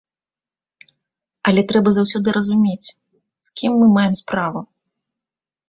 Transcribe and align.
Але 1.51 1.61
трэба 1.73 1.89
заўсёды 1.99 2.29
разумець 2.39 2.89
з 2.89 3.47
кім 3.61 3.79
мы 3.85 3.93
маем 3.99 4.15
справу. 4.25 4.59